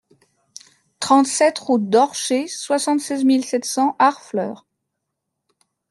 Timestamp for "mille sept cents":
3.23-3.95